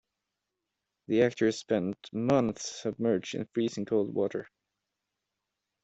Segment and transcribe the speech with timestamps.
[1.09, 4.49] The actors spent months submerged in freezing cold water.